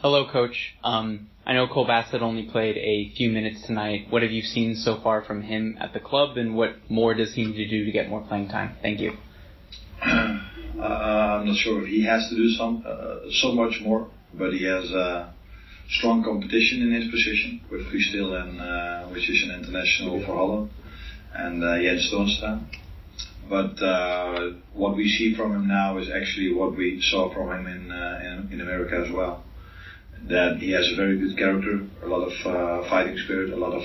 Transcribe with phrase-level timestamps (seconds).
[0.00, 0.74] Hello, Coach.
[0.82, 4.06] Um, I know Cole Bassett only played a few minutes tonight.
[4.10, 7.34] What have you seen so far from him at the club, and what more does
[7.34, 8.76] he need to do to get more playing time?
[8.82, 9.12] Thank you.
[10.72, 14.52] Uh, I'm not sure if he has to do some uh, so much more, but
[14.52, 15.30] he has uh,
[15.90, 20.70] strong competition in his position with Guus and uh, which is an international for Holland,
[21.34, 22.10] and uh, Jens.
[23.48, 27.66] But uh, what we see from him now is actually what we saw from him
[27.66, 29.44] in, uh, in, in America as well.
[30.28, 33.72] That he has a very good character, a lot of uh, fighting spirit, a lot
[33.72, 33.82] of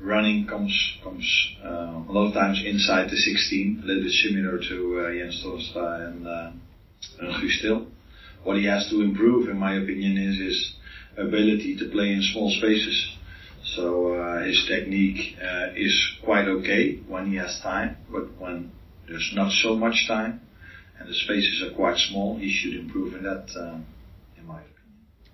[0.00, 4.58] running comes comes uh, a lot of times inside the 16, a little bit similar
[4.58, 6.50] to uh, Jens Toornstra and, uh,
[7.20, 7.86] Guus
[8.42, 10.74] What he has to improve, in my opinion, is his
[11.16, 13.16] ability to play in small spaces.
[13.64, 18.70] So uh, his technique uh, is quite okay when he has time, but when
[19.08, 20.40] there's not so much time
[20.98, 23.76] and the spaces are quite small, he should improve in that, uh,
[24.38, 24.74] in my opinion.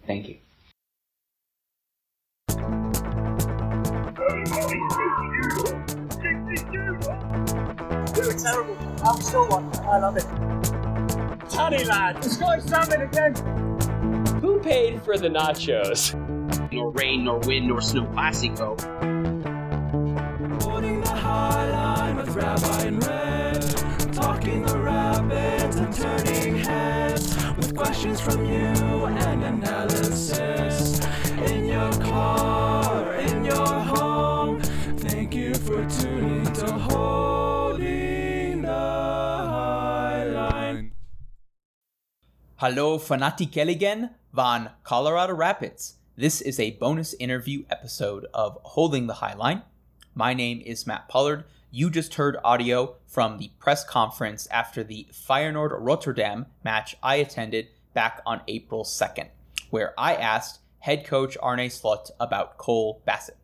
[0.06, 0.36] Thank you.
[8.16, 8.76] We were terrible.
[9.04, 9.70] I'm still one.
[9.86, 10.24] I love it.
[11.50, 13.34] Tunny lad, the sky's salmon again.
[14.40, 16.14] Who paid for the nachos?
[16.72, 18.80] Nor rain, nor wind, nor snow classico.
[20.62, 23.29] Holding the high line with Rabbi and Red.
[28.20, 31.00] From you and analysis.
[31.48, 34.60] In your car, in your home.
[34.98, 40.92] Thank you for tuning to Holding the High Line.
[42.56, 45.94] Hallo Fanatikeligen van Colorado Rapids.
[46.16, 49.62] This is a bonus interview episode of Holding the High Line.
[50.14, 51.44] My name is Matt Pollard.
[51.70, 57.68] You just heard audio from the press conference after the Feyenoord Rotterdam match I attended
[57.94, 59.28] back on April 2nd,
[59.70, 63.36] where I asked head coach Arne Slot about Cole Bassett.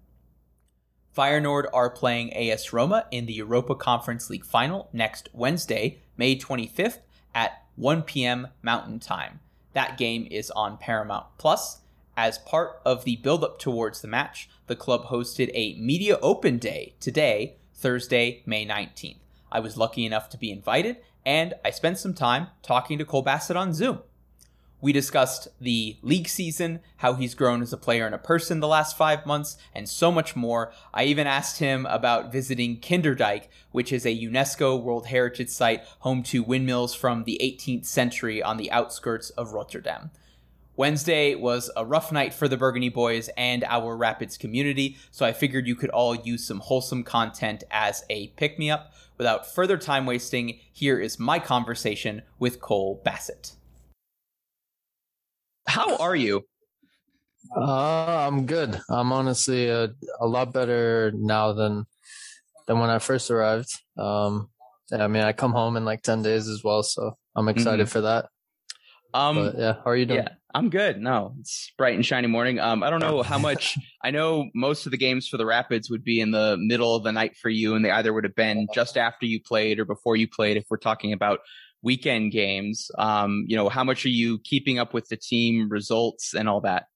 [1.16, 6.98] Feyenoord are playing AS Roma in the Europa Conference League final next Wednesday, May 25th
[7.34, 8.48] at 1 p.m.
[8.62, 9.40] Mountain Time.
[9.72, 11.80] That game is on Paramount Plus.
[12.18, 16.58] As part of the build up towards the match, the club hosted a media open
[16.58, 19.18] day today, Thursday, May 19th.
[19.52, 23.22] I was lucky enough to be invited, and I spent some time talking to Cole
[23.22, 24.00] Bassett on Zoom.
[24.86, 28.68] We discussed the league season, how he's grown as a player and a person the
[28.68, 30.72] last five months, and so much more.
[30.94, 36.22] I even asked him about visiting Kinderdijk, which is a UNESCO World Heritage Site home
[36.22, 40.12] to windmills from the 18th century on the outskirts of Rotterdam.
[40.76, 45.32] Wednesday was a rough night for the Burgundy Boys and our Rapids community, so I
[45.32, 48.92] figured you could all use some wholesome content as a pick me up.
[49.18, 53.55] Without further time wasting, here is my conversation with Cole Bassett.
[55.76, 56.42] How are you?
[57.54, 58.80] Uh, I'm good.
[58.88, 61.84] I'm honestly a, a lot better now than
[62.66, 63.68] than when I first arrived.
[63.98, 64.48] Um,
[64.90, 67.86] yeah, I mean, I come home in like ten days as well, so I'm excited
[67.88, 67.90] Mhm.
[67.90, 68.28] for that.
[69.12, 70.20] Um, But yeah, how are you doing?
[70.22, 70.98] yeah, I'm good.
[70.98, 72.58] No, it's bright and shiny morning.
[72.58, 73.76] Um, I don't know how much.
[74.02, 77.02] I know most of the games for the Rapids would be in the middle of
[77.04, 79.84] the night for you, and they either would have been just after you played or
[79.84, 80.56] before you played.
[80.56, 81.40] If we're talking about
[81.82, 86.34] weekend games, um, you know, how much are you keeping up with the team results
[86.34, 86.86] and all that?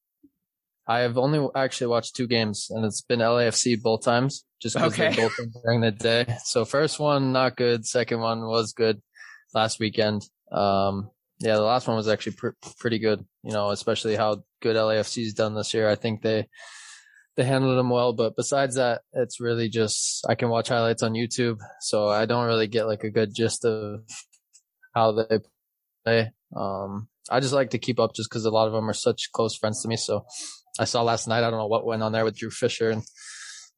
[0.86, 4.92] I have only actually watched two games, and it's been LAFC both times, just because
[4.98, 5.14] Okay.
[5.14, 5.32] both
[5.62, 6.26] during the day.
[6.44, 9.00] So first one not good, second one was good
[9.54, 10.22] last weekend.
[10.50, 12.48] Um, yeah, the last one was actually pr-
[12.78, 13.24] pretty good.
[13.44, 15.88] You know, especially how good LAFC's done this year.
[15.88, 16.48] I think they
[17.36, 18.12] they handled them well.
[18.12, 22.47] But besides that, it's really just I can watch highlights on YouTube, so I don't
[22.47, 24.00] really get like a good gist of
[24.94, 25.38] how they
[26.04, 26.32] play.
[26.56, 29.30] Um, I just like to keep up just because a lot of them are such
[29.32, 29.96] close friends to me.
[29.96, 30.24] So
[30.78, 31.44] I saw last night.
[31.44, 33.02] I don't know what went on there with Drew Fischer and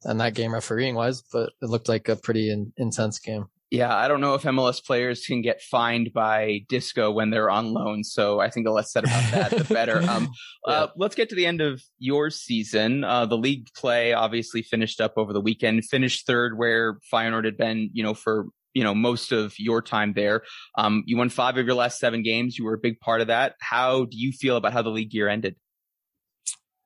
[0.05, 3.47] and that game refereeing wise, but it looked like a pretty in, intense game.
[3.71, 7.73] Yeah, I don't know if MLS players can get fined by Disco when they're on
[7.73, 10.03] loan, so I think the less said about that, the better.
[10.13, 10.29] Um,
[10.67, 13.03] uh, let's get to the end of your season.
[13.03, 17.57] Uh, the league play obviously finished up over the weekend, finished third where Feyenoord had
[17.57, 20.43] been, you know, for you know most of your time there.
[20.77, 22.59] Um, you won five of your last seven games.
[22.59, 23.55] You were a big part of that.
[23.61, 25.57] How do you feel about how the league year ended?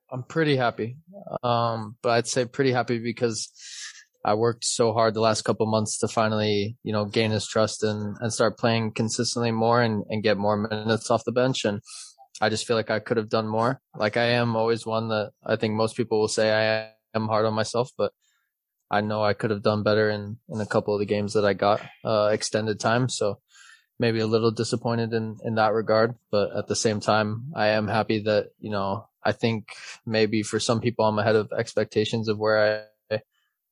[0.09, 0.97] I'm pretty happy.
[1.43, 3.51] Um, but I'd say pretty happy because
[4.23, 7.83] I worked so hard the last couple months to finally, you know, gain his trust
[7.83, 11.65] and, and start playing consistently more and, and get more minutes off the bench.
[11.65, 11.81] And
[12.41, 13.81] I just feel like I could have done more.
[13.95, 17.45] Like I am always one that I think most people will say I am hard
[17.45, 18.11] on myself, but
[18.89, 21.45] I know I could have done better in, in a couple of the games that
[21.45, 23.09] I got, uh, extended time.
[23.09, 23.39] So
[23.99, 26.15] maybe a little disappointed in, in that regard.
[26.31, 29.69] But at the same time, I am happy that, you know, I think
[30.05, 33.21] maybe for some people, I'm ahead of expectations of where I,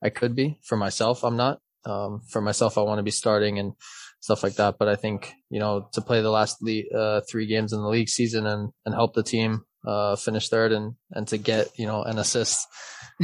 [0.03, 0.59] I could be.
[0.63, 1.61] For myself, I'm not.
[1.85, 3.73] Um, for myself, I want to be starting and
[4.19, 4.77] stuff like that.
[4.77, 7.87] But I think, you know, to play the last le- uh, three games in the
[7.87, 11.85] league season and, and help the team, uh, finish third and, and to get, you
[11.85, 12.67] know, an assist,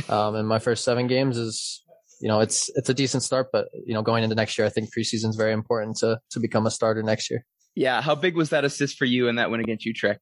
[0.10, 1.84] um, in my first seven games is,
[2.22, 4.70] you know, it's, it's a decent start, but, you know, going into next year, I
[4.70, 7.46] think preseason is very important to, to become a starter next year.
[7.76, 8.02] Yeah.
[8.02, 10.22] How big was that assist for you in that win against Utrecht?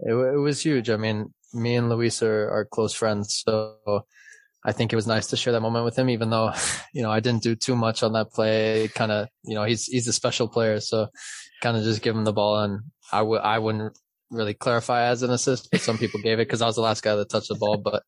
[0.00, 0.90] It, it was huge.
[0.90, 3.42] I mean, me and Luis are, are close friends.
[3.46, 4.04] So
[4.64, 6.52] I think it was nice to share that moment with him, even though,
[6.92, 8.88] you know, I didn't do too much on that play.
[8.88, 10.80] Kind of, you know, he's, he's a special player.
[10.80, 11.08] So
[11.62, 12.80] kind of just give him the ball and
[13.12, 13.96] I would, I wouldn't
[14.30, 17.02] really clarify as an assist, but some people gave it because I was the last
[17.02, 17.78] guy that touched the ball.
[17.78, 18.02] But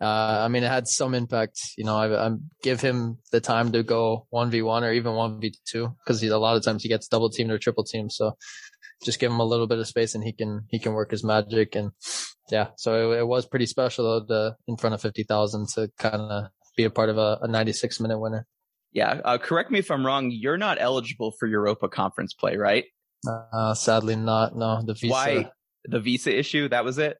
[0.00, 1.58] uh, I mean, it had some impact.
[1.76, 2.30] You know, I, I
[2.62, 6.22] give him the time to go one v one or even one v two because
[6.22, 8.12] a lot of times he gets double teamed or triple teamed.
[8.12, 8.36] So
[9.04, 11.24] just give him a little bit of space and he can he can work his
[11.24, 11.74] magic.
[11.74, 11.92] And
[12.50, 15.90] yeah, so it, it was pretty special though, to, in front of fifty thousand to
[15.98, 16.44] kind of
[16.76, 18.46] be a part of a, a ninety six minute winner.
[18.92, 20.30] Yeah, uh, correct me if I'm wrong.
[20.30, 22.84] You're not eligible for Europa Conference play, right?
[23.26, 24.56] Uh, sadly, not.
[24.56, 25.12] No, the visa.
[25.12, 25.50] Why
[25.84, 26.68] the visa issue?
[26.68, 27.18] That was it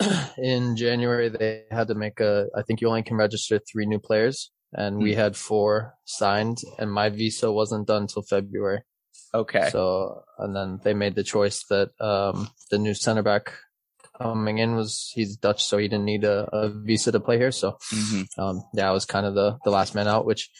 [0.38, 3.98] in January they had to make a I think you only can register three new
[3.98, 5.18] players and we hmm.
[5.18, 8.82] had four signed and my visa wasn't done until February.
[9.34, 9.68] Okay.
[9.70, 13.52] So and then they made the choice that um the new center back
[14.20, 17.52] coming in was he's Dutch so he didn't need a, a visa to play here.
[17.52, 18.40] So mm-hmm.
[18.40, 20.50] um yeah, I was kind of the the last man out, which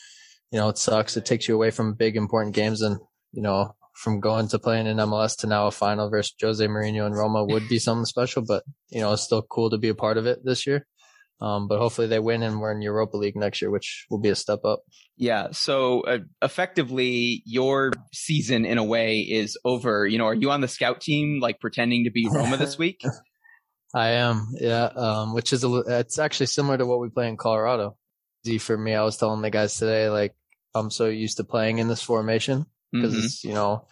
[0.51, 1.15] you know, it sucks.
[1.15, 2.99] It takes you away from big important games and
[3.31, 7.05] you know, from going to playing in MLS to now a final versus Jose Mourinho
[7.05, 9.95] and Roma would be something special, but you know, it's still cool to be a
[9.95, 10.87] part of it this year.
[11.41, 14.29] Um, but hopefully they win and we're in Europa League next year, which will be
[14.29, 14.83] a step up.
[15.17, 15.49] Yeah.
[15.51, 20.07] So uh, effectively, your season in a way is over.
[20.07, 23.01] You know, are you on the scout team, like pretending to be Roma this week?
[23.93, 24.47] I am.
[24.53, 24.85] Yeah.
[24.85, 27.97] Um, which is a, it's actually similar to what we play in Colorado.
[28.59, 28.95] For me.
[28.95, 30.33] I was telling the guys today, like
[30.73, 33.47] I'm so used to playing in this formation because mm-hmm.
[33.47, 33.87] you know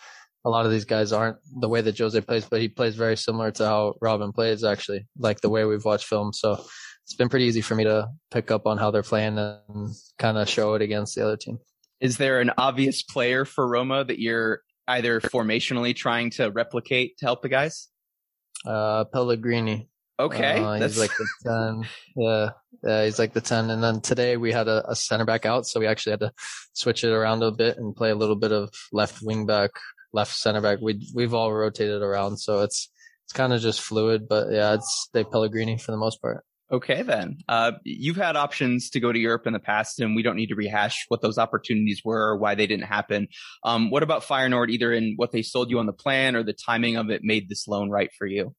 [0.45, 3.17] a lot of these guys aren't the way that Jose plays, but he plays very
[3.17, 6.31] similar to how Robin plays actually, like the way we've watched film.
[6.31, 6.63] So
[7.03, 10.37] it's been pretty easy for me to pick up on how they're playing and kind
[10.37, 11.59] of show it against the other team.
[11.99, 17.25] Is there an obvious player for Roma that you're either formationally trying to replicate to
[17.25, 17.89] help the guys?
[18.65, 19.89] Uh, Pellegrini.
[20.19, 20.59] Okay.
[20.59, 21.89] Uh, he's like the 10.
[22.15, 22.49] Yeah.
[22.83, 23.05] Yeah.
[23.05, 23.69] He's like the 10.
[23.69, 25.67] And then today we had a, a, center back out.
[25.67, 26.33] So we actually had to
[26.73, 29.71] switch it around a bit and play a little bit of left wing back,
[30.13, 30.79] left center back.
[30.81, 32.37] We, we've all rotated around.
[32.37, 32.89] So it's,
[33.25, 36.45] it's kind of just fluid, but yeah, it's they Pellegrini for the most part.
[36.71, 37.39] Okay, then.
[37.47, 40.47] Uh, you've had options to go to Europe in the past, and we don't need
[40.47, 43.27] to rehash what those opportunities were or why they didn't happen.
[43.63, 46.53] Um, what about Feyenoord, either in what they sold you on the plan or the
[46.53, 48.53] timing of it made this loan right for you?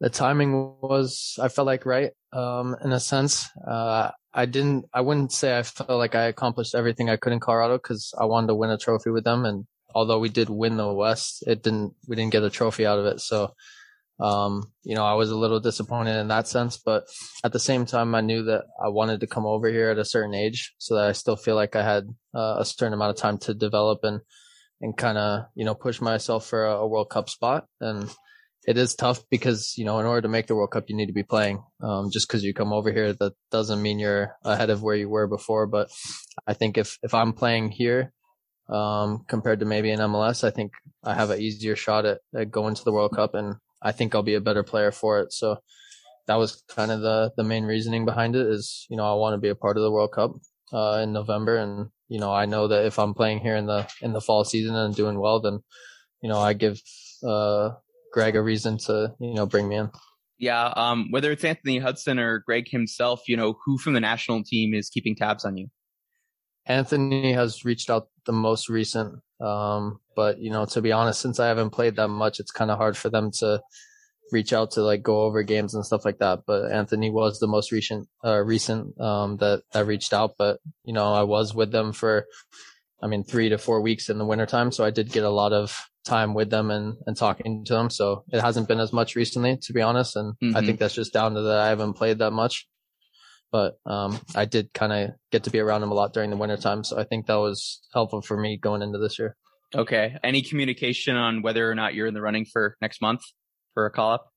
[0.00, 3.48] The timing was I felt like right um, in a sense.
[3.66, 7.40] Uh, I didn't I wouldn't say I felt like I accomplished everything I could in
[7.40, 10.76] Colorado because I wanted to win a trophy with them, and although we did win
[10.76, 13.20] the West, it didn't we didn't get a trophy out of it.
[13.20, 13.52] So.
[14.18, 17.04] Um, you know, I was a little disappointed in that sense, but
[17.44, 20.06] at the same time, I knew that I wanted to come over here at a
[20.06, 23.18] certain age so that I still feel like I had uh, a certain amount of
[23.18, 24.22] time to develop and,
[24.80, 27.66] and kind of, you know, push myself for a, a World Cup spot.
[27.78, 28.08] And
[28.66, 31.06] it is tough because you know in order to make the World Cup you need
[31.06, 31.62] to be playing.
[31.80, 35.08] Um, just because you come over here, that doesn't mean you're ahead of where you
[35.08, 35.66] were before.
[35.66, 35.90] But
[36.46, 38.12] I think if if I'm playing here
[38.68, 40.72] um, compared to maybe in MLS, I think
[41.04, 44.14] I have an easier shot at, at going to the World Cup, and I think
[44.14, 45.32] I'll be a better player for it.
[45.32, 45.58] So
[46.26, 48.48] that was kind of the the main reasoning behind it.
[48.48, 50.32] Is you know I want to be a part of the World Cup
[50.72, 53.88] uh, in November, and you know I know that if I'm playing here in the
[54.02, 55.60] in the fall season and doing well, then
[56.20, 56.80] you know I give
[57.24, 57.70] uh,
[58.12, 59.90] Greg a reason to, you know, bring me in.
[60.38, 60.72] Yeah.
[60.76, 64.74] Um, whether it's Anthony Hudson or Greg himself, you know, who from the national team
[64.74, 65.68] is keeping tabs on you?
[66.66, 69.20] Anthony has reached out the most recent.
[69.40, 72.70] Um, but you know, to be honest, since I haven't played that much, it's kind
[72.70, 73.60] of hard for them to
[74.32, 76.40] reach out to like go over games and stuff like that.
[76.46, 80.32] But Anthony was the most recent, uh, recent, um, that, that reached out.
[80.36, 82.26] But, you know, I was with them for,
[83.02, 84.72] I mean, three to four weeks in the wintertime.
[84.72, 87.90] So I did get a lot of time with them and, and talking to them.
[87.90, 90.16] So it hasn't been as much recently, to be honest.
[90.16, 90.56] And mm-hmm.
[90.56, 92.66] I think that's just down to that I haven't played that much.
[93.52, 96.36] But um, I did kind of get to be around them a lot during the
[96.36, 96.84] wintertime.
[96.84, 99.36] So I think that was helpful for me going into this year.
[99.74, 100.16] Okay.
[100.22, 103.22] Any communication on whether or not you're in the running for next month
[103.74, 104.28] for a call up?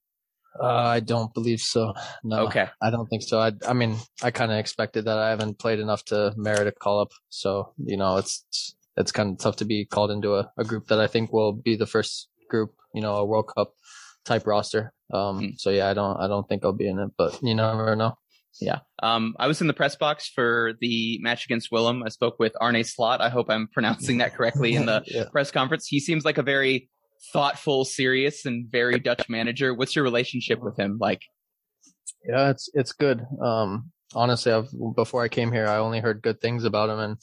[0.60, 1.94] Uh, I don't believe so.
[2.24, 2.48] No.
[2.48, 2.68] Okay.
[2.82, 3.40] I don't think so.
[3.40, 5.18] I, I mean, I kind of expected that.
[5.18, 7.12] I haven't played enough to merit a call up.
[7.30, 10.88] So, you know, it's, it's kind of tough to be called into a, a group
[10.90, 13.74] that I think will be the first group, you know, a World Cup
[14.26, 14.94] type roster.
[15.12, 15.60] Um, Mm.
[15.60, 18.14] so yeah, I don't, I don't think I'll be in it, but you never know.
[18.62, 18.80] Yeah.
[19.02, 22.04] Um, I was in the press box for the match against Willem.
[22.04, 23.22] I spoke with Arne Slot.
[23.22, 25.26] I hope I'm pronouncing that correctly in the yeah.
[25.32, 25.88] press conference.
[25.88, 26.90] He seems like a very
[27.32, 29.74] thoughtful, serious, and very Dutch manager.
[29.74, 31.22] What's your relationship with him like?
[32.28, 33.26] Yeah, it's it's good.
[33.42, 37.18] Um, honestly, I've before I came here, I only heard good things about him, and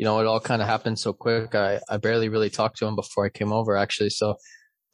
[0.00, 1.54] you know, it all kind of happened so quick.
[1.54, 4.08] I I barely really talked to him before I came over, actually.
[4.08, 4.36] So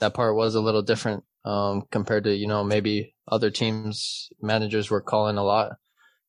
[0.01, 4.91] that part was a little different um, compared to you know maybe other teams managers
[4.91, 5.77] were calling a lot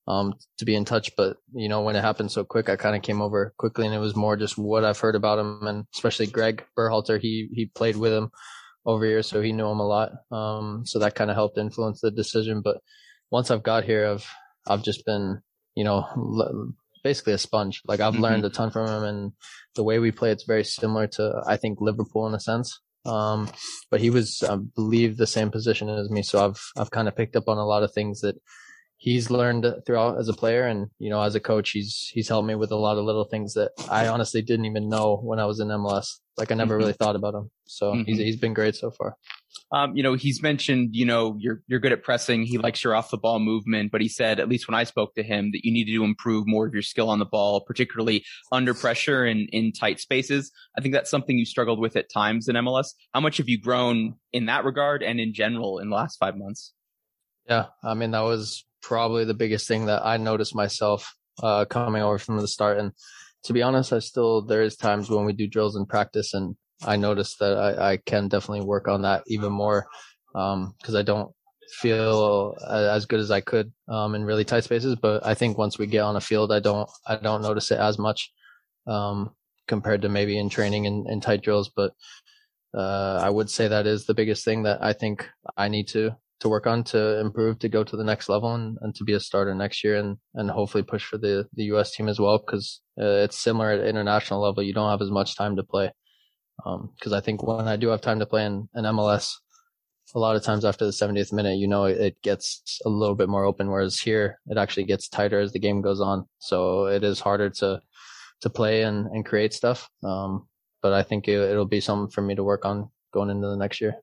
[0.08, 2.96] um, to be in touch, but you know when it happened so quick, I kind
[2.96, 5.86] of came over quickly, and it was more just what I've heard about him, and
[5.96, 7.20] especially Greg Berhalter.
[7.20, 8.30] He he played with him
[8.86, 10.12] over here, so he knew him a lot.
[10.32, 12.78] Um, so that kind of helped influence the decision, but
[13.32, 14.30] once I've got here, I've
[14.68, 15.42] I've just been,
[15.74, 16.76] you know,
[17.08, 17.82] basically a sponge.
[17.86, 19.32] Like I've learned a ton from him, and
[19.76, 22.82] the way we play, it's very similar to I think Liverpool in a sense.
[23.06, 23.50] Um,
[23.90, 27.16] but he was, I believe, the same position as me, so I've I've kind of
[27.16, 28.36] picked up on a lot of things that
[28.98, 32.48] he's learned throughout as a player, and you know, as a coach, he's he's helped
[32.48, 35.46] me with a lot of little things that I honestly didn't even know when I
[35.46, 36.20] was in MLS.
[36.38, 36.80] Like I never Mhm.
[36.80, 38.24] really thought about him, so he's Mhm.
[38.24, 39.16] he's been great so far.
[39.72, 42.44] Um, you know, he's mentioned, you know, you're you're good at pressing.
[42.44, 45.14] He likes your off the ball movement, but he said, at least when I spoke
[45.16, 48.24] to him, that you needed to improve more of your skill on the ball, particularly
[48.52, 50.52] under pressure and in tight spaces.
[50.78, 52.94] I think that's something you struggled with at times in MLS.
[53.14, 56.38] How much have you grown in that regard and in general in the last five
[56.38, 56.74] months?
[57.50, 61.14] Yeah, I mean that was probably the biggest thing that I noticed myself
[61.44, 62.78] uh, coming over from the start.
[62.78, 62.94] And
[63.44, 66.56] to be honest, I still there is times when we do drills in practice, and
[66.86, 69.88] I noticed that I, I can definitely work on that even more
[70.32, 71.34] because I don't
[71.82, 74.96] feel as good as I could um, in really tight spaces.
[74.96, 77.80] But I think once we get on a field, I don't I don't notice it
[77.80, 78.32] as much
[78.88, 79.32] um,
[79.68, 81.70] compared to maybe in training and, and tight drills.
[81.76, 81.92] But
[82.74, 86.16] uh, I would say that is the biggest thing that I think I need to
[86.40, 89.14] to work on to improve to go to the next level and, and to be
[89.14, 91.92] a starter next year and, and hopefully push for the, the U.S.
[91.92, 94.64] team as well because uh, it's similar at international level.
[94.64, 95.92] You don't have as much time to play
[96.58, 99.34] because I think when I do have time to play in, in MLS,
[100.16, 103.16] a lot of times after the 70th minute, you know, it, it gets a little
[103.16, 103.70] bit more open.
[103.70, 106.26] Whereas here, it actually gets tighter as the game goes on.
[106.40, 107.82] So it is harder to
[108.42, 109.90] to play and, and create stuff.
[110.04, 110.48] Um,
[110.82, 113.58] but I think it, it'll be something for me to work on going into the
[113.58, 113.96] next year.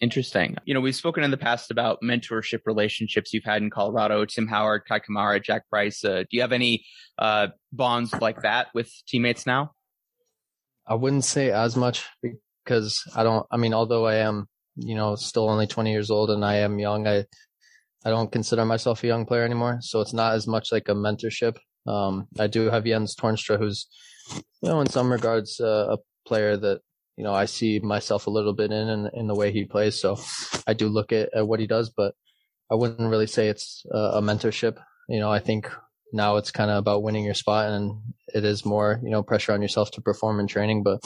[0.00, 0.56] Interesting.
[0.64, 4.46] You know, we've spoken in the past about mentorship relationships you've had in Colorado, Tim
[4.46, 6.02] Howard, Kei Kamara, Jack Price.
[6.02, 6.86] Uh, do you have any
[7.18, 9.72] uh, bonds like that with teammates now?
[10.86, 12.06] I wouldn't say as much
[12.64, 16.30] because I don't, I mean, although I am, you know, still only 20 years old
[16.30, 17.26] and I am young, I,
[18.02, 19.80] I don't consider myself a young player anymore.
[19.82, 21.58] So it's not as much like a mentorship.
[21.86, 23.86] Um, I do have Jens Toornstra, who's,
[24.34, 26.80] you know, in some regards, uh, a player that,
[27.16, 30.00] you know, I see myself a little bit in, in, in the way he plays.
[30.00, 30.18] So
[30.66, 32.14] I do look at, at what he does, but
[32.70, 34.78] I wouldn't really say it's a, a mentorship.
[35.08, 35.70] You know, I think
[36.12, 38.00] now it's kind of about winning your spot and
[38.34, 40.82] it is more, you know, pressure on yourself to perform in training.
[40.82, 41.00] But,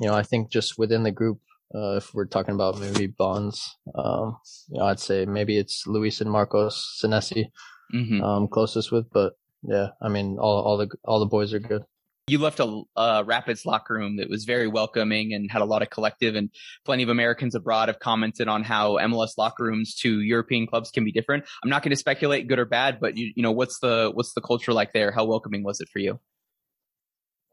[0.00, 1.40] you know, I think just within the group,
[1.74, 4.36] uh, if we're talking about maybe bonds, um,
[4.68, 7.46] you know, I'd say maybe it's Luis and Marcos Senesi,
[7.94, 8.22] Mm-hmm.
[8.22, 11.82] um, closest with, but yeah, I mean, all, all the, all the boys are good.
[12.26, 15.90] You left a Rapids locker room that was very welcoming and had a lot of
[15.90, 16.48] collective, and
[16.84, 21.04] plenty of Americans abroad have commented on how MLS locker rooms to European clubs can
[21.04, 21.44] be different.
[21.62, 24.32] I'm not going to speculate good or bad, but you, you know, what's the what's
[24.32, 25.12] the culture like there?
[25.12, 26.18] How welcoming was it for you?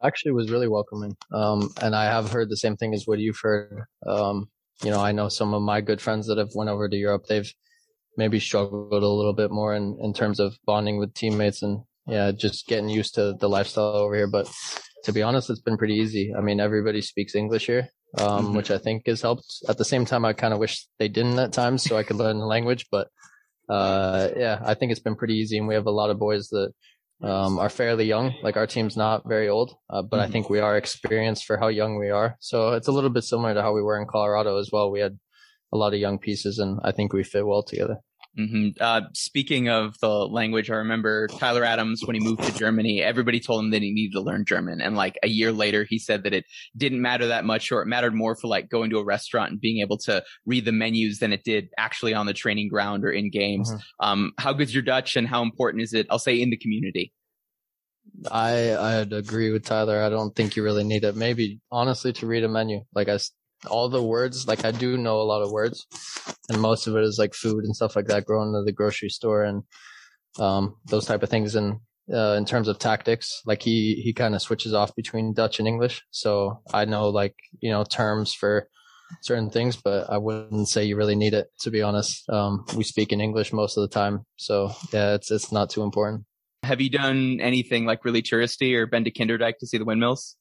[0.03, 1.15] actually was really welcoming.
[1.31, 3.83] Um, and I have heard the same thing as what you've heard.
[4.05, 4.49] Um,
[4.83, 7.25] you know, I know some of my good friends that have went over to Europe.
[7.27, 7.51] They've
[8.17, 12.31] maybe struggled a little bit more in, in terms of bonding with teammates and yeah,
[12.31, 14.27] just getting used to the lifestyle over here.
[14.27, 14.51] But
[15.05, 16.33] to be honest, it's been pretty easy.
[16.37, 18.55] I mean, everybody speaks English here, um, Mhm.
[18.57, 19.45] which I think has helped.
[19.67, 22.17] At the same time, I kind of wish they didn't at times so I could
[22.17, 22.87] learn the language.
[22.91, 23.07] But,
[23.69, 25.57] uh, yeah, I think it's been pretty easy.
[25.57, 26.71] And we have a lot of boys that,
[27.23, 28.33] um, are fairly young.
[28.43, 30.31] Like our team's not very old, uh, but I Mhm.
[30.31, 32.35] think we are experienced for how young we are.
[32.39, 34.91] So it's a little bit similar to how we were in Colorado as well.
[34.91, 35.17] We had
[35.71, 37.97] a lot of young pieces and I think we fit well together.
[38.35, 43.01] Hmm Uh, speaking of the language, I remember Tyler Adams when he moved to Germany.
[43.01, 45.99] Everybody told him that he needed to learn German, and like a year later, he
[45.99, 46.45] said that it
[46.77, 49.59] didn't matter that much, or it mattered more for like going to a restaurant and
[49.61, 53.11] being able to read the menus than it did actually on the training ground or
[53.11, 53.71] in games.
[53.71, 53.81] Mhm.
[53.99, 56.07] Um, how good's your Dutch, and how important is it?
[56.09, 57.13] I'll say in the community.
[58.29, 60.01] I I'd agree with Tyler.
[60.01, 61.15] I don't think you really need it.
[61.15, 63.19] Maybe honestly to read a menu, like I
[63.69, 65.85] all the words, like I do know a lot of words,
[66.51, 68.25] and most of it is like food and stuff like that.
[68.25, 69.63] Going to the grocery store and
[70.39, 71.79] um those type of things, and
[72.11, 73.41] uh, in terms of tactics.
[73.45, 77.35] Like he he kind of switches off between Dutch and English, so I know like
[77.59, 78.67] you know terms for
[79.21, 82.29] certain things, but I wouldn't say you really need it to be honest.
[82.29, 85.83] Um, we speak in English most of the time, so yeah, it's it's not too
[85.83, 86.25] important.
[86.63, 90.37] Have you done anything like really touristy or been to Kinderdijk to see the windmills?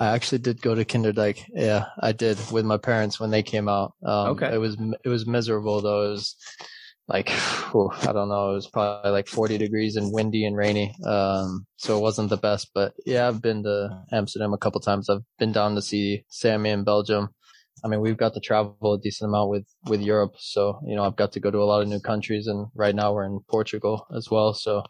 [0.00, 1.44] I actually did go to Kinderdijk.
[1.54, 3.94] Yeah, I did with my parents when they came out.
[4.04, 4.52] Um, Okay.
[4.54, 6.06] It was it was miserable though.
[6.06, 6.36] It was
[7.08, 7.28] like
[7.72, 8.52] whew, I don't know.
[8.52, 10.94] It was probably like 40 degrees and windy and rainy.
[11.04, 12.70] Um, so it wasn't the best.
[12.74, 15.10] But yeah, I've been to Amsterdam a couple times.
[15.10, 17.28] I've been down to see Sammy in Belgium.
[17.84, 20.34] I mean, we've got to travel a decent amount with with Europe.
[20.38, 22.94] So you know, I've got to go to a lot of new countries, and right
[22.94, 24.54] now we're in Portugal as well.
[24.54, 24.84] So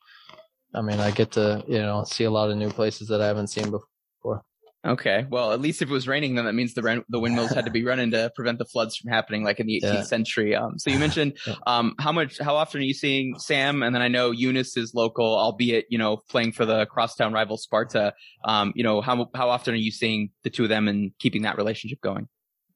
[0.74, 3.26] I mean, I get to you know see a lot of new places that I
[3.26, 3.88] haven't seen before.
[4.84, 5.24] Okay.
[5.30, 7.70] Well, at least if it was raining, then that means the the windmills had to
[7.70, 10.02] be running to prevent the floods from happening, like in the 18th Yeah.
[10.02, 10.56] century.
[10.56, 13.84] Um, so you mentioned um, how much, how often are you seeing Sam?
[13.84, 17.58] And then I know Younes is local, albeit you know playing for the crosstown rival
[17.58, 18.12] Sparta.
[18.44, 21.42] Um, you know how how often are you seeing the two of them and keeping
[21.42, 22.26] that relationship going?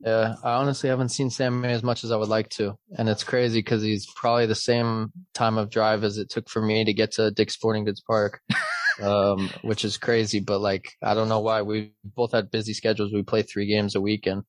[0.00, 3.24] Yeah, I honestly haven't seen Sam as much as I would like to, and it's
[3.24, 6.92] crazy because he's probably the same time of drive as it took for me to
[6.92, 8.40] get to Dick's Sporting Goods Park,
[9.02, 10.40] um, which is crazy.
[10.40, 13.12] But like, I don't know why we both had busy schedules.
[13.12, 14.42] We play three games a week, and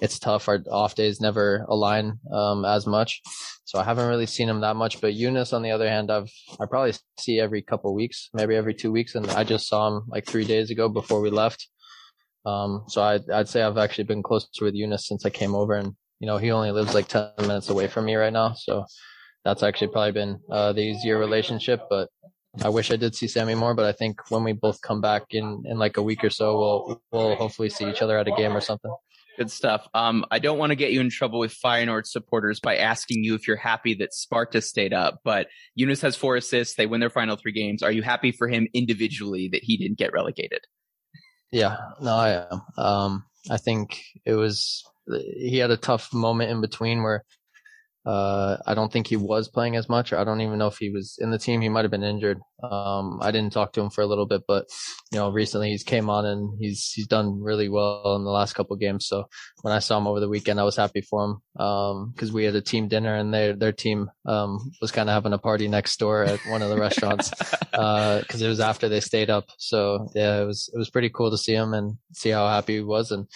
[0.00, 0.48] it's tough.
[0.48, 3.20] Our off days never align um, as much,
[3.64, 5.00] so I haven't really seen him that much.
[5.00, 6.30] But Younes, on the other hand, I've
[6.60, 10.04] I probably see every couple weeks, maybe every two weeks, and I just saw him
[10.08, 11.68] like three days ago before we left.
[12.44, 15.74] Um, so I'd, I'd say I've actually been closer with Younes since I came over
[15.74, 18.54] and, you know, he only lives like 10 minutes away from me right now.
[18.54, 18.84] So
[19.44, 22.08] that's actually probably been, uh, the easier relationship, but
[22.60, 25.26] I wish I did see Sammy more, but I think when we both come back
[25.30, 28.32] in, in like a week or so, we'll, we'll hopefully see each other at a
[28.32, 28.94] game or something.
[29.38, 29.88] Good stuff.
[29.94, 33.34] Um, I don't want to get you in trouble with Feyenoord supporters by asking you
[33.34, 35.46] if you're happy that Sparta stayed up, but
[35.78, 36.74] Younes has four assists.
[36.74, 37.82] They win their final three games.
[37.82, 40.60] Are you happy for him individually that he didn't get relegated?
[41.50, 42.62] Yeah, no, I am.
[42.76, 47.24] Um, I think it was, he had a tough moment in between where,
[48.04, 50.78] uh, I don't think he was playing as much, or I don't even know if
[50.78, 51.60] he was in the team.
[51.60, 52.40] He might have been injured.
[52.62, 54.66] Um, I didn't talk to him for a little bit, but,
[55.12, 58.54] you know, recently he's came on and he's, he's done really well in the last
[58.54, 59.06] couple of games.
[59.06, 59.28] So
[59.62, 61.64] when I saw him over the weekend, I was happy for him.
[61.64, 65.14] Um, cause we had a team dinner and their, their team, um, was kind of
[65.14, 67.32] having a party next door at one of the restaurants
[67.72, 69.46] uh, cause it was after they stayed up.
[69.58, 72.74] So yeah, it was, it was pretty cool to see him and see how happy
[72.74, 73.12] he was.
[73.12, 73.26] And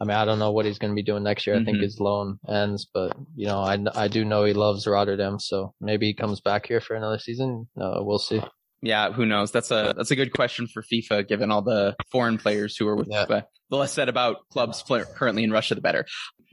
[0.00, 1.56] I mean, I don't know what he's going to be doing next year.
[1.56, 1.82] I think Mhm.
[1.82, 5.40] his loan ends, but you know, I, I do know he loves Rotterdam.
[5.40, 7.68] So maybe he comes back here for another season.
[7.80, 8.40] Uh, we'll see.
[8.80, 9.50] Yeah, who knows?
[9.50, 12.94] That's a that's a good question for FIFA, given all the foreign players who are
[12.94, 13.08] with.
[13.10, 13.22] Yeah.
[13.22, 14.84] Uh, the less said about clubs
[15.16, 16.06] currently in Russia, the better.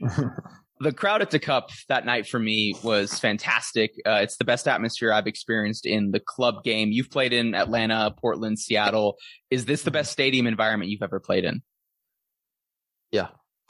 [0.80, 3.92] the crowd at the cup that night for me was fantastic.
[4.04, 6.90] Uh, it's the best atmosphere I've experienced in the club game.
[6.90, 9.16] You've played in Atlanta, Portland, Seattle.
[9.50, 11.62] Is this the best stadium environment you've ever played in?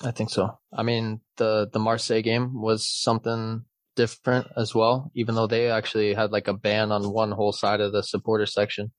[0.04, 0.58] I think so.
[0.72, 6.14] I mean, the, the Marseille game was something different as well, even though they actually
[6.14, 8.92] had like a ban on one whole side of the supporter section.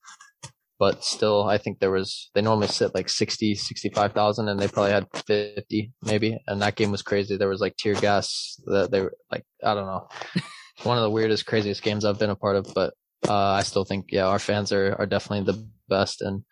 [0.80, 4.92] But still, I think there was, they normally sit like 60, 65,000 and they probably
[4.92, 6.38] had 50 maybe.
[6.46, 7.36] And that game was crazy.
[7.36, 10.08] There was like tear gas that they were like, I don't know.
[10.84, 12.94] one of the weirdest, craziest games I've been a part of, but,
[13.28, 16.22] uh, I still think, yeah, our fans are, are definitely the best.
[16.22, 16.44] And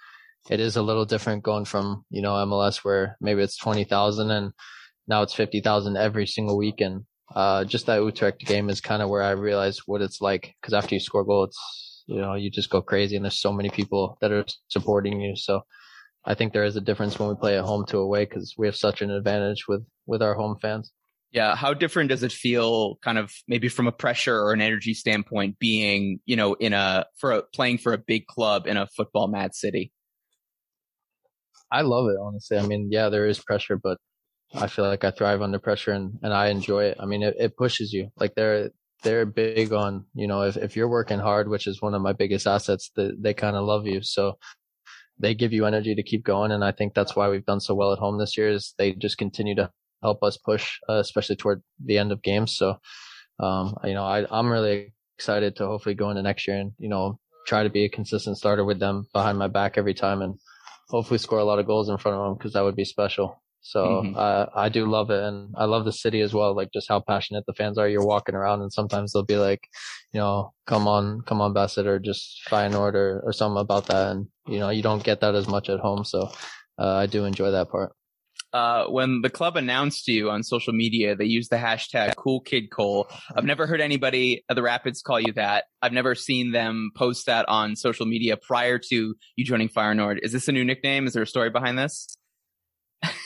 [0.49, 4.51] it is a little different going from, you know, MLS where maybe it's 20,000 and
[5.07, 6.81] now it's 50,000 every single week.
[6.81, 10.53] And, uh, just that Utrecht game is kind of where I realized what it's like.
[10.61, 13.41] Cause after you score a goal, it's, you know, you just go crazy and there's
[13.41, 15.35] so many people that are supporting you.
[15.35, 15.61] So
[16.25, 18.67] I think there is a difference when we play at home to away because we
[18.67, 20.91] have such an advantage with, with our home fans.
[21.31, 21.55] Yeah.
[21.55, 25.57] How different does it feel kind of maybe from a pressure or an energy standpoint
[25.59, 29.27] being, you know, in a, for a, playing for a big club in a football
[29.27, 29.91] mad city?
[31.71, 32.57] I love it, honestly.
[32.57, 33.97] I mean, yeah, there is pressure, but
[34.53, 36.97] I feel like I thrive under pressure and, and I enjoy it.
[36.99, 38.09] I mean, it, it pushes you.
[38.17, 38.69] Like they're,
[39.03, 42.13] they're big on, you know, if, if you're working hard, which is one of my
[42.13, 44.01] biggest assets, they, they kind of love you.
[44.01, 44.37] So
[45.19, 46.51] they give you energy to keep going.
[46.51, 48.93] And I think that's why we've done so well at home this year is they
[48.93, 52.55] just continue to help us push, uh, especially toward the end of games.
[52.55, 52.77] So,
[53.39, 56.89] um, you know, I, I'm really excited to hopefully go into next year and, you
[56.89, 60.35] know, try to be a consistent starter with them behind my back every time and
[60.89, 63.41] hopefully score a lot of goals in front of them because that would be special.
[63.61, 64.15] So Mhm.
[64.15, 66.55] uh, I do love it, and I love the city as well.
[66.55, 67.89] Like just how passionate the fans are.
[67.89, 69.61] You're walking around, and sometimes they'll be like,
[70.13, 74.11] you know, come on, come on, Bassett, or just Feyenoord or or something about that.
[74.11, 76.03] And you know, you don't get that as much at home.
[76.05, 76.29] So
[76.77, 77.93] uh, I do enjoy that part.
[78.55, 82.71] Uh, when the club announced you on social media, they used the hashtag Cool Kid
[82.71, 83.05] Cole.
[83.35, 85.65] I've never heard anybody at the Rapids call you that.
[85.81, 90.19] I've never seen them post that on social media prior to you joining Feyenoord.
[90.23, 91.05] Is this a new nickname?
[91.05, 92.07] Is there a story behind this?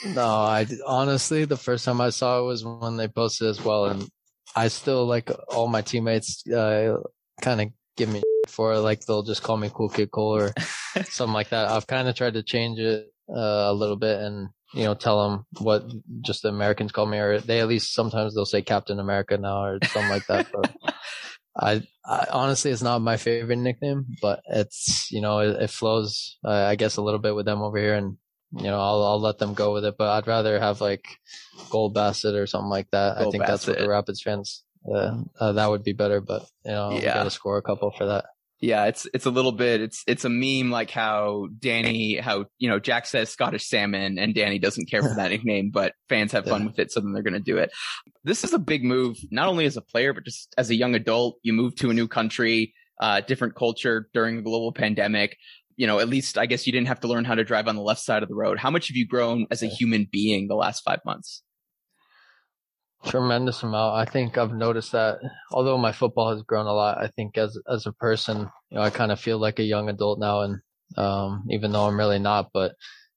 [0.04, 3.84] no, I honestly the first time I saw it was when they posted as well,
[3.84, 4.08] and
[4.56, 6.96] I still like all my teammates uh,
[7.40, 8.80] kind of give me for it.
[8.80, 10.54] Like they'll just call me Cool Kid Cole or
[11.04, 11.68] something like that.
[11.68, 15.22] I've kind of tried to change it uh, a little bit and you know tell
[15.22, 15.84] them what
[16.20, 19.62] just the Americans call me, or they at least sometimes they'll say Captain America now
[19.62, 20.46] or something like that.
[20.52, 20.70] But
[21.56, 26.38] I, I, honestly, it's not my favorite nickname, but it's you know it, it flows,
[26.44, 28.16] uh, I guess, a little bit with them over here, and
[28.52, 29.96] you know I'll I'll let them go with it.
[29.98, 31.04] But I'd rather have like
[31.70, 33.18] Gold Bassett or something like that.
[33.18, 34.64] Gold I think that's what the Rapids fans.
[34.88, 37.14] Uh, uh, that would be better, but you know, Yeah.
[37.14, 38.24] got to score a couple for that.
[38.60, 42.68] Yeah, it's it's a little bit it's it's a meme like how Danny how you
[42.68, 46.44] know Jack says Scottish salmon and Danny doesn't care for that nickname, but fans have
[46.44, 46.66] fun Yeah.
[46.66, 47.70] with it, so then they're gonna do it.
[48.22, 50.94] This is a big move, not only as a player, but just as a young
[50.94, 51.38] adult.
[51.42, 55.38] You move to a new country, uh, different culture during a global pandemic.
[55.76, 57.76] You know, at least I guess you didn't have to learn how to drive on
[57.76, 58.58] the left side of the road.
[58.58, 61.42] How much have you grown as a human being the last five months?
[63.04, 63.96] Tremendous amount.
[63.96, 67.58] I think I've noticed that although my football has grown a lot, I think as
[67.66, 70.60] as a person, you know, I kind of feel like a young adult now and
[70.98, 72.72] um even though I'm really not, but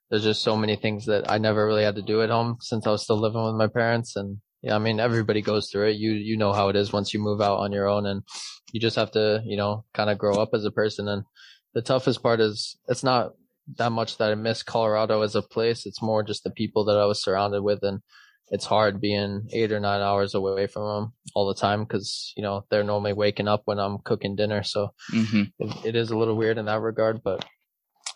[0.10, 2.88] there's just so many things that I never really had to do at home since
[2.88, 5.98] I was still living with my parents and yeah, I mean everybody goes through it.
[5.98, 8.24] You you know how it is once you move out on your own and
[8.72, 11.24] you just have to, you know, kind of grow up as a person and
[11.74, 13.34] the toughest part is it's not
[13.78, 15.86] that much that I miss Colorado as a place.
[15.86, 18.00] It's more just the people that I was surrounded with and
[18.50, 22.44] it's hard being eight or nine hours away from them all the time because you
[22.44, 24.64] know they're normally waking up when I'm cooking dinner.
[24.64, 25.44] So Mm-hmm.
[25.60, 27.46] it, it is a little weird in that regard, but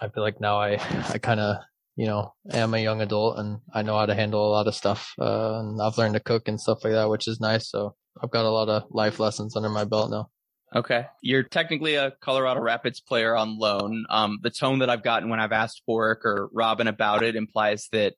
[0.01, 0.73] I feel like now I
[1.13, 1.57] I kind of
[1.95, 4.75] you know am a young adult and I know how to handle a lot of
[4.75, 5.13] stuff.
[5.19, 7.69] Uh, and I've learned to cook and stuff like that, which is nice.
[7.69, 10.29] So I've got a lot of life lessons under my belt now.
[10.75, 11.05] Okay.
[11.21, 14.05] You're technically a Colorado Rapids player on loan.
[14.09, 17.87] Um, the tone that I've gotten when I've asked Pádraig or Robin about it implies
[17.93, 18.15] that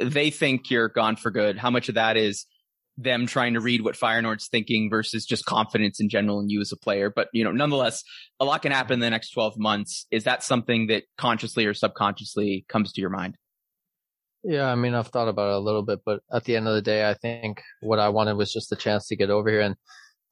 [0.00, 1.58] they think you're gone for good.
[1.58, 2.46] How much of that is
[2.96, 6.72] them trying to read what Feyenoord's thinking versus just confidence in general in you as
[6.72, 7.10] a player?
[7.10, 8.04] But, you know, nonetheless,
[8.38, 10.06] a lot can happen in the next 12 months.
[10.10, 13.36] Is that something that consciously or subconsciously comes to your mind?
[14.44, 16.74] Yeah, I mean, I've thought about it a little bit, but at the end of
[16.74, 19.62] the day, I think what I wanted was just a chance to get over here.
[19.62, 19.74] And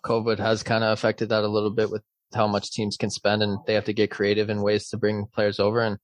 [0.04, 2.02] COVID has kind of affected that a little bit with
[2.34, 5.26] how much teams can spend and they have to get creative in ways to bring
[5.32, 5.80] players over.
[5.80, 5.96] And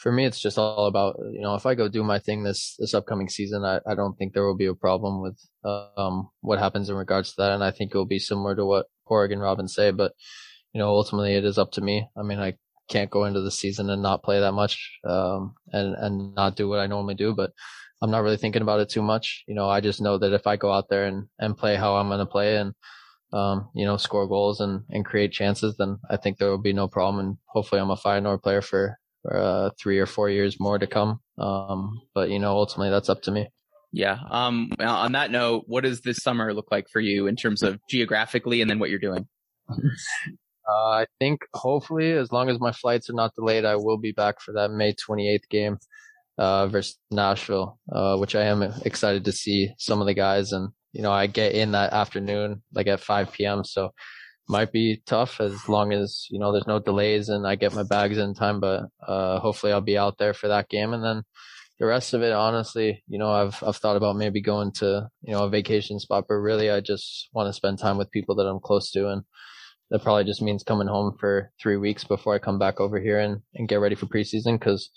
[0.00, 2.74] for me, it's just all about, you know, if I go do my thing this,
[2.78, 6.58] this upcoming season, I, I don't think there will be a problem with, um, what
[6.58, 7.52] happens in regards to that.
[7.52, 10.12] And I think it will be similar to what Oregon Robin say, but,
[10.72, 12.08] you know, ultimately it is up to me.
[12.16, 12.54] I mean, I
[12.88, 16.68] can't go into the season and not play that much, um, and, and not do
[16.68, 17.50] what I normally do, but
[18.00, 19.44] I'm not really thinking about it too much.
[19.46, 21.96] You know, I just know that if I go out there and, and play how
[21.96, 22.72] I'm going to play and,
[23.34, 26.72] um, you know, score goals and, and create chances, then I think there will be
[26.72, 27.24] no problem.
[27.24, 30.86] And hopefully I'm a Feyenoord player for, for uh, three or four years more to
[30.86, 31.20] come.
[31.38, 33.48] Um, but you know, ultimately that's up to me.
[33.92, 34.18] Yeah.
[34.30, 37.80] Um, on that note, what does this summer look like for you in terms of
[37.88, 39.26] geographically and then what you're doing?
[40.68, 44.12] Uh, I think hopefully, as long as my flights are not delayed, I will be
[44.12, 45.78] back for that May 28th game
[46.38, 50.52] uh, versus Nashville, uh, which I am excited to see some of the guys.
[50.52, 53.64] And you know, I get in that afternoon, like at 5 p.m.
[53.64, 53.92] So
[54.50, 57.84] might be tough as long as you know there's no delays and I get my
[57.84, 58.60] bags in time.
[58.60, 61.22] But uh, hopefully, I'll be out there for that game, and then
[61.78, 65.32] the rest of it, honestly, you know, I've I've thought about maybe going to you
[65.32, 68.46] know a vacation spot, but really, I just want to spend time with people that
[68.46, 69.22] I'm close to and
[69.90, 73.18] that probably just means coming home for three weeks before I come back over here
[73.18, 74.90] and, and get ready for preseason because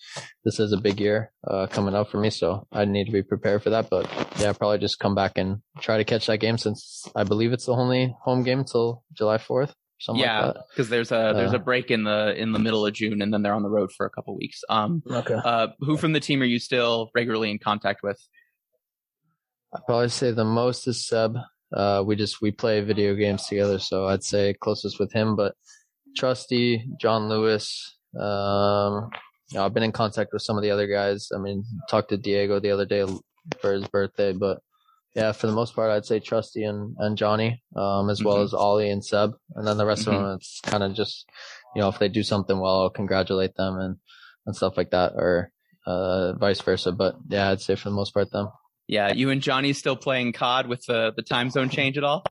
[0.46, 2.30] this is a big year uh, coming up for me.
[2.30, 3.90] So I need to be prepared for that.
[3.90, 4.08] But
[4.40, 7.54] yeah, I'll probably just come back and try to catch that game since I believe
[7.54, 9.74] it's the only home game until July 4th.
[10.00, 12.86] Something yeah, like because there's a there's a Uh, break in the in the middle
[12.86, 14.60] of June, and then they're on the road for a couple weeks.
[14.68, 15.02] Um.
[15.10, 15.36] Okay.
[15.36, 18.20] uh, who from the team are you still regularly in contact with?
[19.74, 21.38] I'd probably say the most is Seb.
[21.76, 23.80] Uh, we just, we play video games together.
[23.80, 25.56] So I'd say closest with him, but
[26.16, 29.10] Trusty, John Lewis, um,
[29.50, 31.30] you know, I've been in contact with some of the other guys.
[31.36, 33.06] I mean, talked to Diego the other day
[33.60, 34.60] for his birthday, but
[35.16, 38.44] yeah, for the most part, I'd say Trusty and, and Johnny, um, as well Mhm.
[38.46, 39.32] as Ollie and Seb.
[39.56, 40.14] And then the rest Mhm.
[40.14, 41.28] of them, it's kind of just,
[41.76, 43.98] you know, if they do something well, I'll congratulate them and,
[44.46, 45.52] and stuff like that or,
[45.86, 46.92] uh, vice versa.
[46.92, 48.50] But yeah, I'd say for the most part them.
[48.88, 52.24] Yeah, you and Johnny still playing COD with the the time zone change at all?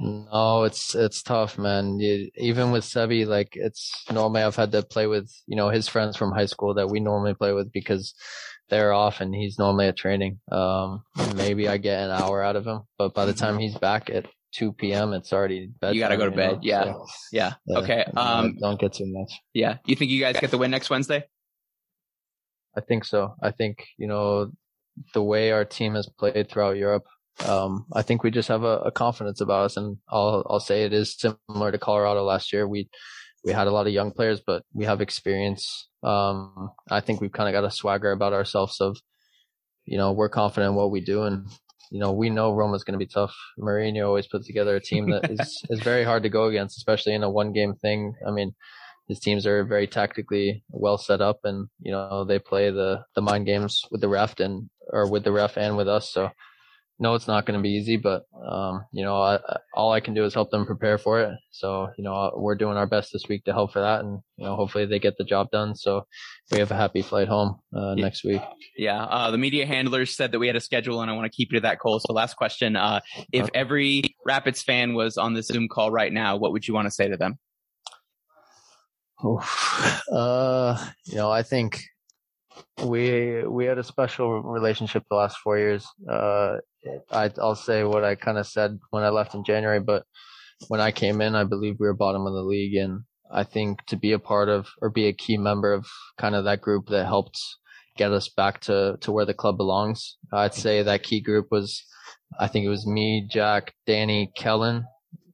[0.00, 1.98] No, it's it's tough, man.
[1.98, 5.88] You, even with Sebi, like it's normally I've had to play with you know his
[5.88, 8.14] friends from high school that we normally play with because
[8.68, 10.40] they're off and he's normally at training.
[10.50, 11.02] Um,
[11.36, 14.26] maybe I get an hour out of him, but by the time he's back at
[14.54, 15.94] 2 p.m., it's already bedtime.
[15.94, 16.52] You got to go to bed.
[16.56, 16.60] know?
[16.62, 16.84] Yeah.
[16.84, 17.52] So, Yeah.
[17.70, 18.04] uh, Okay.
[18.16, 18.56] Um.
[18.60, 19.32] don't get too much.
[19.52, 19.76] Yeah.
[19.84, 21.24] You think you guys get the win next Wednesday?
[22.76, 23.34] I think so.
[23.42, 24.50] I think, you know,
[25.14, 27.04] the way our team has played throughout Europe,
[27.46, 29.76] um, I think we just have a, a confidence about us.
[29.76, 32.68] And I'll, I'll say it is similar to Colorado last year.
[32.68, 32.88] We,
[33.44, 35.88] we had a lot of young players, but we have experience.
[36.02, 38.98] Um, I think we've kind of got a swagger about ourselves of,
[39.84, 41.22] you know, we're confident in what we do.
[41.22, 41.48] And,
[41.90, 43.34] you know, we know Roma's going to be tough.
[43.58, 47.14] Mourinho always puts together a team that is, is very hard to go against, especially
[47.14, 48.14] in a one game thing.
[48.26, 48.54] I mean,
[49.08, 53.20] his teams are very tactically well set up and you know they play the the
[53.20, 56.30] mind games with the ref and or with the ref and with us so
[56.98, 60.00] no it's not going to be easy but um you know I, I- all i
[60.00, 63.12] can do is help them prepare for it so you know we're doing our best
[63.12, 65.74] this week to help for that and you know hopefully they get the job done
[65.74, 66.06] so
[66.50, 68.04] we have a happy flight home uh, Yeah.
[68.04, 68.42] next week
[68.76, 69.02] Yeah.
[69.02, 71.52] Uh, the media handlers said that we had a schedule, and I want to keep
[71.52, 72.00] you to that, Cole.
[72.00, 73.00] So, last question: uh,
[73.32, 76.86] If every Rapids fan was on the Zoom call right now, what would you want
[76.86, 77.38] to say to them?
[79.24, 80.02] Oof.
[80.10, 80.76] Uh,
[81.06, 81.82] you know, I think
[82.84, 85.86] we we had a special relationship the last four years.
[86.08, 86.56] Uh,
[87.10, 90.04] I, I'll say what I kind of said when I left in January, but
[90.68, 93.84] when I came in, I believe we were bottom of the league, and I think
[93.86, 95.86] to be a part of or be a key member of
[96.18, 97.38] kind of that group that helped
[97.96, 100.16] get us back to to where the club belongs.
[100.32, 101.84] I'd say that key group was,
[102.38, 104.84] I think it was me, Jack, Danny, Kellen.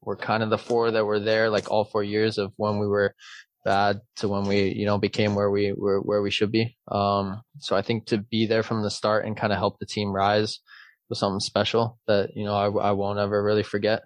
[0.02, 2.87] We're kind of the four that were there, like all four years of when we
[2.87, 3.14] were
[3.68, 6.64] bad to when we, you know, became where we were, where we should be.
[6.90, 9.92] Um, so I think to be there from the start and kind of help the
[9.94, 10.61] team rise
[11.11, 14.00] was something special that, you know, I, I won't ever really forget.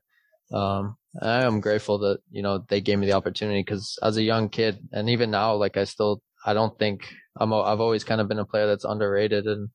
[0.52, 4.28] Um, I am grateful that, you know, they gave me the opportunity because as a
[4.32, 6.98] young kid and even now, like I still, I don't think
[7.38, 9.68] I'm, a, I've always kind of been a player that's underrated and,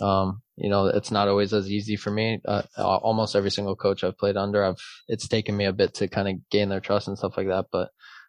[0.00, 2.40] um, you know, it's not always as easy for me.
[2.48, 6.08] Uh, almost every single coach I've played under, I've, it's taken me a bit to
[6.08, 7.66] kind of gain their trust and stuff like that.
[7.70, 7.88] But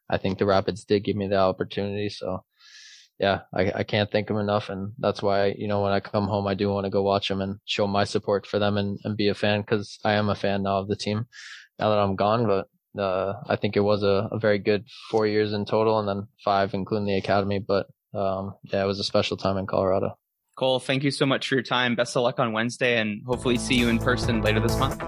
[0.10, 2.10] I think the Rapids did give me the opportunity.
[2.10, 2.43] So
[3.19, 4.69] yeah, I, I can't thank them enough.
[4.69, 7.28] And that's why, you know, when I come home, I do want to go watch
[7.28, 10.30] them and show my support for them and, and be a fan because I am
[10.30, 11.26] a fan now of the team
[11.78, 12.48] now that I'm gone.
[12.48, 12.67] But,
[13.00, 16.28] uh, I think it was a, a very good four years in total and then
[16.43, 17.60] five, including the academy.
[17.60, 20.17] But, um, yeah, it was a special time in Colorado.
[20.58, 21.95] Cole, thank you so much for your time.
[21.95, 25.00] Best of luck on Wednesday, and hopefully see you in person later this month.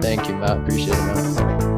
[0.00, 0.58] Thank you, Matt.
[0.58, 1.71] Appreciate it, man.